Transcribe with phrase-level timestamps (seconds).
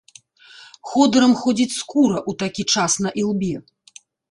[0.91, 3.55] Ходырам ходзіць скура ў такі час на ілбе.